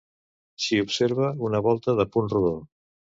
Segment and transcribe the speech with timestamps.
[0.63, 2.55] S'hi observa una volta de punt rodó.